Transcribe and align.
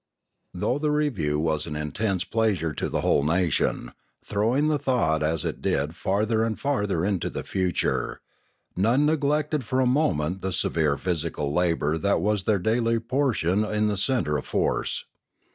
Though 0.55 0.79
the 0.79 0.89
review 0.89 1.39
was 1.39 1.67
an 1.67 1.75
intense 1.75 2.23
pleasure 2.23 2.73
to 2.73 2.89
the 2.89 3.01
whole 3.01 3.21
nation, 3.21 3.91
throwing 4.25 4.67
the 4.67 4.79
thought 4.79 5.21
as 5.21 5.45
it 5.45 5.61
did 5.61 5.95
farther 5.95 6.43
and 6.43 6.59
farther 6.59 7.05
into 7.05 7.29
the 7.29 7.43
future, 7.43 8.19
none 8.75 9.05
neglected 9.05 9.63
for 9.63 9.79
a 9.79 9.85
mo 9.85 10.11
ment 10.15 10.41
the 10.41 10.53
severe 10.53 10.97
physical 10.97 11.53
labour 11.53 11.99
that 11.99 12.19
was 12.19 12.45
their 12.45 12.57
daily• 12.57 12.97
portion 13.07 13.63
in 13.63 13.89
the 13.89 13.95
centre 13.95 14.37
of 14.39 14.47
force. 14.47 15.05